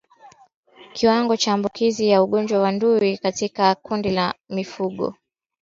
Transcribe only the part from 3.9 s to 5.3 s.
la mifugo